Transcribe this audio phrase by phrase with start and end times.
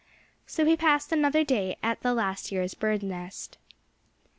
[0.47, 3.59] So he passed another day in the last year's bird's nest.